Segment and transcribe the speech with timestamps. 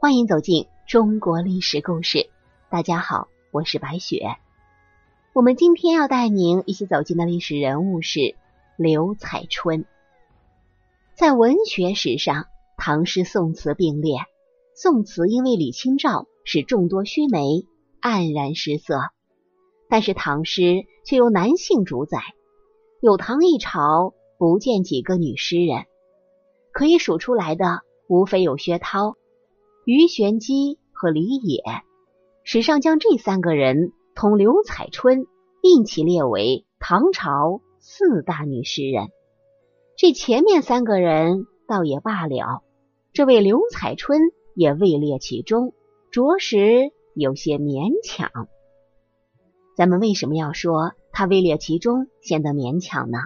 [0.00, 2.30] 欢迎走进中国历史故事。
[2.70, 4.36] 大家好，我是白雪。
[5.32, 8.36] 我们今天要带您一起走进的历史人物是
[8.76, 9.84] 刘彩春。
[11.16, 12.46] 在文学史上，
[12.76, 14.20] 唐诗宋词并列。
[14.76, 17.66] 宋词因为李清照使众多须眉
[18.00, 19.00] 黯然失色，
[19.88, 22.20] 但是唐诗却由男性主宰。
[23.00, 25.86] 有唐一朝不见几个女诗人，
[26.70, 29.16] 可以数出来的无非有薛涛、
[29.90, 31.62] 鱼玄机和李野。
[32.44, 35.26] 史上将这三个人同刘彩春
[35.62, 39.08] 一起列为唐朝四大女诗人。
[39.96, 42.62] 这前面三个人倒也罢了，
[43.14, 44.20] 这位刘彩春
[44.54, 45.72] 也位列其中，
[46.10, 48.30] 着实有些勉强。
[49.74, 50.92] 咱们为什么要说？
[51.12, 53.20] 他位列其中，显得勉强呢。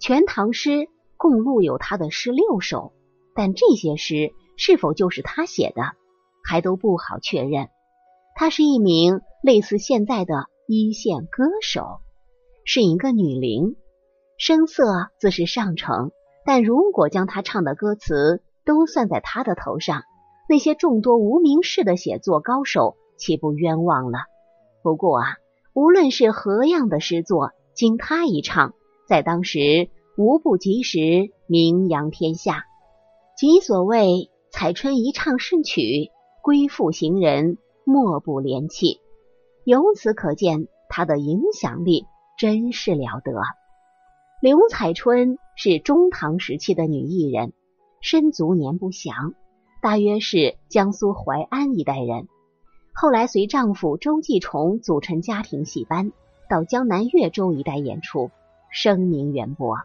[0.00, 2.92] 全唐诗共录有他的诗六首，
[3.36, 5.82] 但这些诗是否就是他写的，
[6.44, 7.68] 还都不好确认。
[8.34, 12.00] 他是一名类似现在的一线歌手，
[12.64, 13.76] 是一个女伶，
[14.38, 16.10] 声色自是上乘。
[16.44, 20.02] 但如果将他唱的歌词都算在他的头上，
[20.48, 24.20] 那些众多无名氏的写作高手岂不冤枉了？
[24.82, 25.36] 不过啊。
[25.74, 28.72] 无论是何样的诗作，经他一唱，
[29.06, 32.64] 在当时无不及时名扬天下。
[33.36, 39.02] 即所谓“彩春一唱甚曲，归复行人莫不怜泣”。
[39.64, 42.06] 由此可见，他的影响力
[42.38, 43.32] 真是了得。
[44.40, 47.52] 刘彩春是中唐时期的女艺人，
[48.00, 49.34] 身卒年不详，
[49.82, 52.26] 大约是江苏淮安一带人。
[52.94, 56.12] 后来随丈夫周继崇组成家庭戏班，
[56.48, 58.30] 到江南岳州一带演出，
[58.70, 59.76] 声名远播。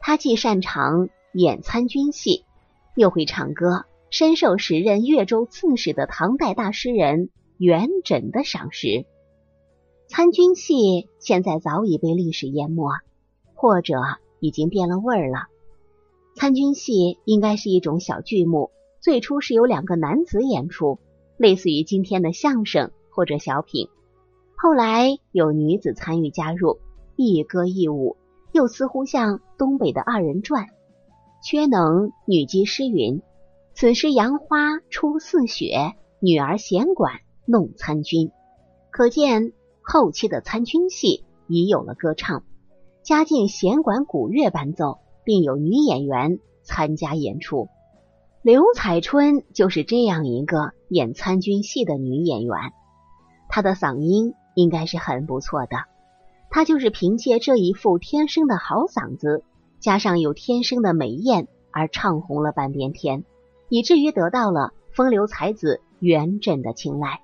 [0.00, 2.44] 她既擅长演参军戏，
[2.96, 9.04] 又会唱歌，深受时任岳州刺史的唐代大诗人元稹的赏识。
[10.08, 12.90] 参军戏现在早已被历史淹没，
[13.54, 14.00] 或者
[14.40, 15.48] 已经变了味儿了。
[16.34, 18.70] 参军戏应该是一种小剧目，
[19.00, 20.98] 最初是由两个男子演出。
[21.38, 23.88] 类似于今天的相声或者小品，
[24.56, 26.78] 后来有女子参与加入，
[27.14, 28.16] 一歌一舞，
[28.52, 30.68] 又似乎像东北的二人转。
[31.48, 33.22] 缺能女机诗云
[33.72, 38.32] ：“此时杨花出似雪，女儿弦管弄参军。”
[38.90, 42.42] 可见后期的参军戏已有了歌唱，
[43.04, 47.68] 加进弦管鼓乐伴奏，并有女演员参加演出。
[48.42, 52.56] 刘彩春就是这样一个演参军戏的女演员，
[53.48, 55.76] 她的嗓音应该是很不错的。
[56.50, 59.44] 她就是凭借这一副天生的好嗓子，
[59.86, 63.22] 加上有天生的美艳，而唱红了半边天，
[63.68, 67.20] 以至于得到了风流才子元稹的青睐。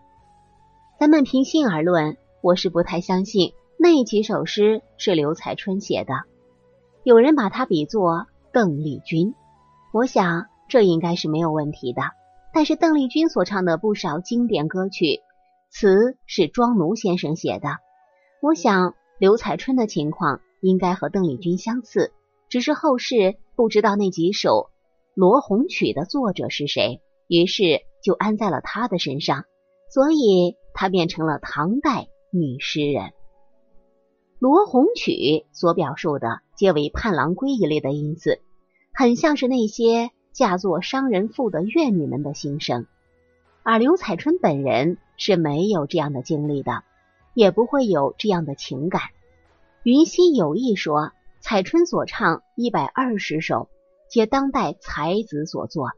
[1.01, 6.15] 咱们平心而论，我是不太相信那几首诗是刘彩春写的。
[7.03, 9.35] 有人把她比作邓丽君，
[9.93, 10.47] 我想。
[10.69, 12.03] 这应该是没有问题的，
[12.55, 15.19] 但是邓丽君所唱的不少经典歌曲，
[15.69, 17.79] 词是庄奴先生写的。
[18.41, 22.13] 我想刘彩春的情况应该和邓丽君相似，
[22.53, 24.69] 只是后世不知道那几首
[25.15, 29.47] 罗红曲的作者是谁，于是就安在了他的身上，
[29.89, 33.15] 所以他变成了唐代女诗人。
[34.39, 38.43] 罗红曲所表述的皆为盼郎归一类的音字，
[38.93, 40.11] 很像是那些。
[40.35, 42.87] 嫁作商人妇的怨女们的心声，
[43.63, 46.85] 而刘彩春本人是没有这样的经历的，
[47.35, 49.03] 也不会有这样的情感。
[49.83, 53.69] 云溪有意说，彩春所唱一百二十首，
[54.09, 55.89] 皆当代才子所作。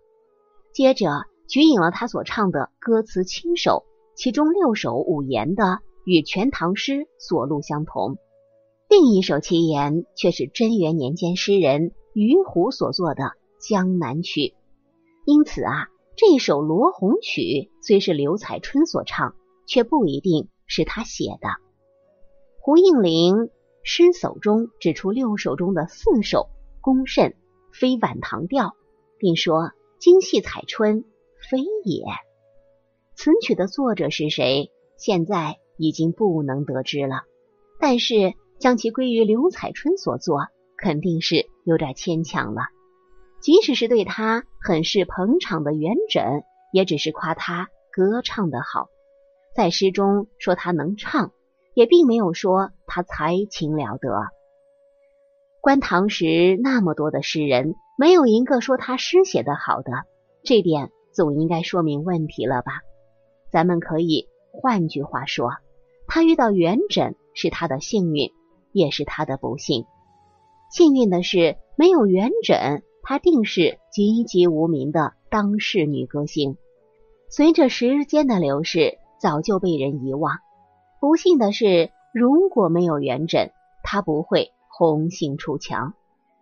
[0.73, 1.11] 接着
[1.49, 3.85] 举引了他所唱的歌词七首，
[4.17, 8.17] 其中六首五言的与《全唐诗》所录相同，
[8.89, 13.33] 另一首七言却是贞元年间诗人于湖所作的。
[13.61, 14.55] 江南曲，
[15.25, 19.35] 因此啊，这首罗红曲虽是刘彩春所唱，
[19.67, 21.49] 却不一定是他写的。
[22.61, 23.51] 胡应麟
[23.87, 26.49] 诗叟中指出六首中的四首
[26.81, 27.37] 公甚，
[27.71, 28.75] 非晚唐调，
[29.19, 31.05] 并说今系彩春
[31.51, 32.03] 非也。
[33.15, 37.25] 此曲的作者是谁，现在已经不能得知了。
[37.79, 40.49] 但是将其归于刘彩春所作，
[40.79, 42.63] 肯定是有点牵强了。
[43.43, 46.43] 即使是对他很是捧场的元稹，
[46.73, 48.89] 也只是夸他歌唱的好，
[49.55, 51.33] 在诗中说他能唱，
[51.75, 54.29] 也并没有说他才情了得。
[55.61, 59.93] 观唐时那么多的诗人，没有一个说他诗写的好的，
[60.43, 62.83] 这点总应该说明问题了吧？
[63.51, 65.53] 咱们可以换句话说，
[66.07, 68.31] 他遇到元稹是他的幸运，
[68.73, 69.87] 也是他的不幸。
[70.71, 76.57] 幸运的是，没有元稹，他定是籍籍无名的当世女歌星，
[77.31, 80.39] 随着时间的流逝，早就被人遗忘。
[81.05, 83.51] 不幸的是，如果没有元稹，
[83.83, 85.93] 他不会红杏出墙，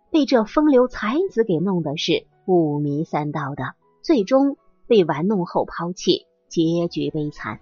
[0.09, 4.55] 被这风流才子给弄的是五迷三道的，最终
[4.87, 7.59] 被玩弄后抛弃，结局悲惨。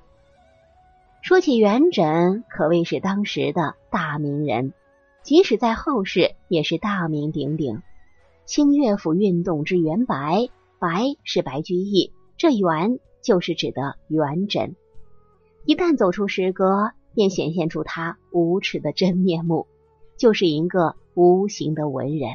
[1.24, 4.72] 说起元稹，可谓是当时的大名人。
[5.24, 7.82] 即使在后世，也是大名鼎鼎。
[8.46, 14.76] 清乐府运动之元白，白是白居易，这元就是指的元稹。
[15.64, 19.68] 一旦走出诗歌，便显现出他无耻的真面目，
[20.18, 22.32] 就是一个无形的文人。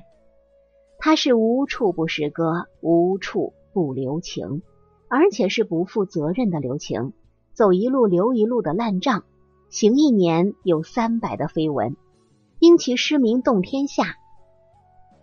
[0.98, 4.62] 他是无处不诗歌，无处不留情，
[5.08, 7.12] 而且是不负责任的留情，
[7.52, 9.24] 走一路留一路的烂账，
[9.70, 11.96] 行一年有三百的绯闻。
[12.60, 14.16] 因其诗名动天下，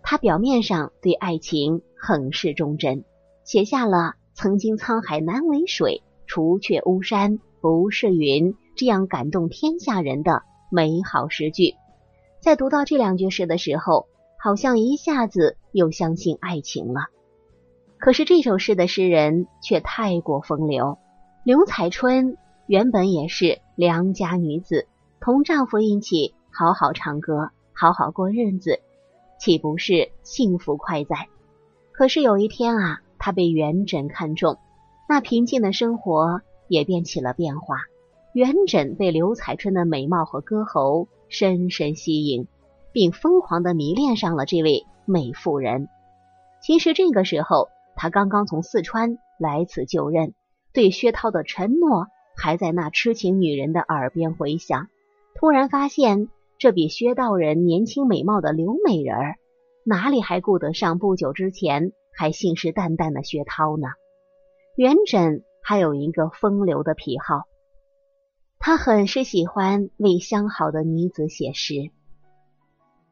[0.02, 3.04] 他表面上对爱情很是忠贞，
[3.44, 11.76] 写下了“曾经沧海难为水，除却巫山不是云”这样感动天下人的美好诗句。
[12.42, 14.06] 在读到这两句诗的时候，
[14.38, 17.06] 好像一下子又相信爱情了。
[17.96, 20.98] 可是这首诗的诗人却太过风流。
[21.42, 24.86] 刘彩春原本也是良家女子，
[25.18, 26.34] 同丈夫一起。
[26.52, 28.80] 好好唱歌，好好过日子，
[29.40, 31.28] 岂不是幸福快哉？
[31.92, 34.58] 可是有一天啊，她被元稹看中，
[35.08, 37.78] 那平静的生活也便起了变化。
[38.32, 42.46] 元稹被刘彩春的美貌和歌喉深深吸引，
[42.92, 45.88] 并疯狂的迷恋上了这位美妇人。
[46.62, 50.34] 其实这个时候，他刚刚从四川来此就任，
[50.72, 52.06] 对薛涛的承诺
[52.36, 54.88] 还在那痴情女人的耳边回响。
[55.34, 56.28] 突然发现。
[56.56, 59.34] 这比薛道人年轻美貌的刘美人儿，
[59.84, 63.88] 哪里还顾得上不久之前还信誓旦旦的薛涛呢？
[64.76, 67.44] 元稹还有一个风流的癖好，
[68.58, 71.90] 他很是喜欢为相好的女子写诗。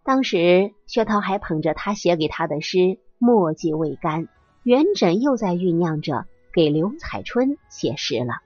[0.04, 4.28] 当时薛涛还捧着他写给他的诗，墨迹未干，
[4.64, 8.42] 元稹又在酝酿着给刘彩春写诗了。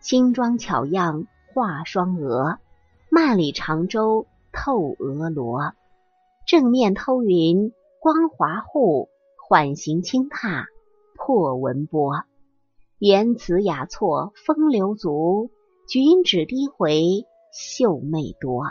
[0.00, 2.58] 轻装巧样画双额。
[3.14, 5.74] 万里长舟透鹅罗，
[6.46, 10.66] 正面偷云光华户，缓行轻踏
[11.14, 12.24] 破文波。
[13.04, 15.50] 言辞雅措风流足，
[15.88, 18.66] 举止低回秀媚多。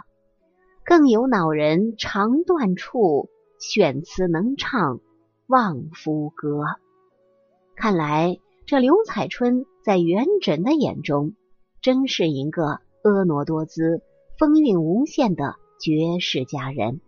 [0.86, 3.28] 更有恼人肠断处，
[3.60, 5.01] 选词能唱
[5.48, 6.63] 望夫歌。
[7.75, 11.36] 看来这刘彩春在元稹的眼中，
[11.81, 14.01] 真是一个婀娜多姿。
[14.39, 17.01] 风韵无限的绝世佳人，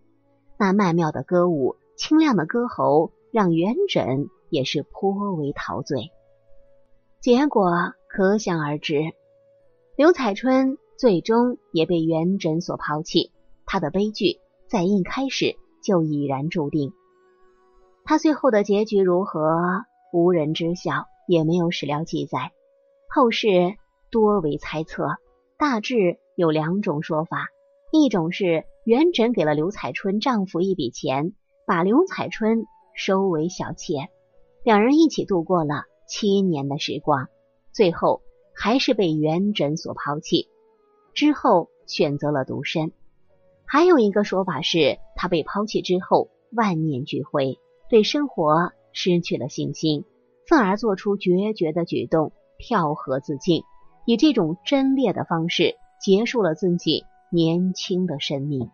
[0.60, 6.12] 那曼妙的歌舞、清亮的歌喉，让元稹也是颇为陶醉。
[7.24, 9.14] 结果可想而知，
[9.96, 13.32] 刘彩春最终也被元稹所抛弃。
[13.66, 16.92] 他的悲剧在一开始就已然注定。
[18.04, 19.40] 他最后的结局如何，
[20.12, 22.52] 无人知晓，也没有史料记载。
[23.08, 23.78] 后世
[24.12, 25.08] 多为猜测，
[25.58, 26.20] 大致。
[26.36, 27.48] 有两种说法，
[27.94, 31.34] 一种是元稹给了刘彩春丈夫一笔钱，
[31.66, 34.10] 把刘彩春收为小妾，
[34.64, 37.28] 两人一起度过了七年的时光，
[37.72, 38.22] 最后
[38.54, 40.48] 还是被元稹所抛弃，
[41.14, 42.92] 之后选择了独身。
[43.66, 50.06] 还有一个说法是，他被抛弃之后万念俱灰，对生活失去了信心，
[50.48, 53.64] 愤而做出决绝的举动，跳河自尽，
[54.06, 55.76] 以这种贞烈的方式。
[56.04, 58.70] 结束了自己年轻的生命。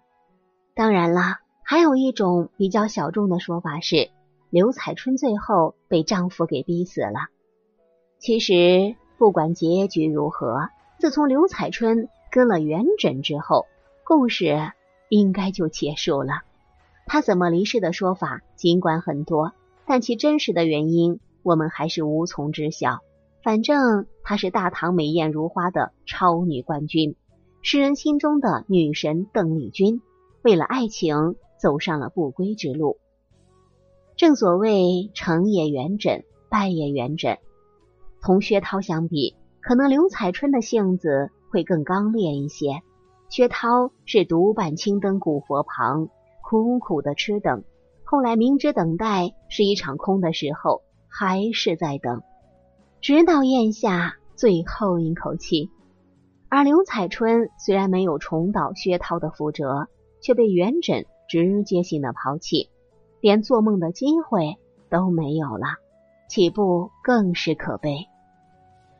[0.74, 4.10] 当然了，还有一种比较小众的说法是，
[4.50, 7.30] 刘彩春最后被丈夫给逼死了。
[8.18, 13.68] 其实，不管结局如何，自从刘彩春跟了元稹之后，
[14.04, 14.72] 故事
[15.08, 16.42] 应该就结束了。
[17.06, 19.54] 她怎么离世的说法尽管很多，
[19.86, 23.00] 但其真实的原因我们还是无从知晓。
[23.44, 27.16] 反正她是大唐美艳如花的超女冠军。
[27.62, 30.02] 诗人心中的女神邓丽君，
[30.42, 32.98] 为了爱情走上了不归之路。
[34.20, 37.38] 正所谓成也元稹，败也元稹。
[38.22, 42.82] 同薛涛相比，可能刘彩春的性子会更刚烈一些。
[43.30, 46.10] 薛涛是独伴青灯古佛旁，
[46.44, 47.64] 苦苦的痴等，
[48.04, 52.22] 后来明知等待是一场空的时候，还是在等。
[53.00, 55.70] 直到咽下最后一口气。
[56.50, 59.88] 而刘彩春虽然没有重蹈薛涛的覆辙，
[60.22, 62.70] 却被元稹直接性的抛弃，
[63.22, 64.58] 连做梦的机会
[64.90, 65.68] 都没有了，
[66.28, 68.08] 岂不更是可悲？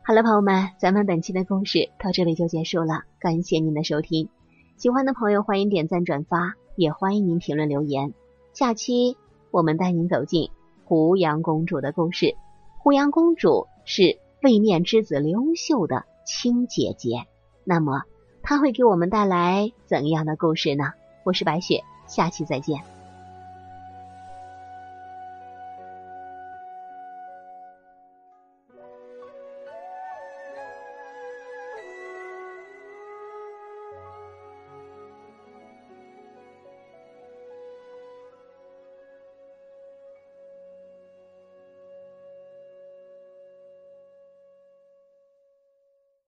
[0.02, 4.28] 好了，朋友们，咱们本期的故事到这里就结束了，感谢您的收听。
[4.76, 8.12] 喜欢的朋友欢迎点赞转发，也欢迎您评论留言。
[8.52, 9.16] 下期
[9.50, 10.50] 我们带您走进
[10.84, 12.34] 胡杨公主的故事。
[12.78, 17.26] 胡杨公主是位面之子刘秀的亲姐姐，
[17.64, 18.02] 那么
[18.42, 20.92] 她会给我们带来怎样的故事呢？
[21.24, 22.99] 我是白雪，下期再见。